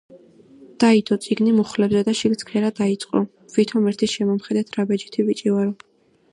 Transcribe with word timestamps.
დაიდო 0.83 1.17
წიგნი 1.25 1.53
მუხლებზე 1.57 2.01
და 2.07 2.15
შიგ 2.21 2.35
ცქერა 2.43 2.73
დიწყო, 2.81 3.23
ვითომ 3.59 3.93
ერთი 3.95 4.13
შემომხედეთ, 4.17 4.77
რა 4.79 4.91
ბეჯითი 4.93 5.27
ბიჭი 5.31 5.59
ვარო. 5.59 5.81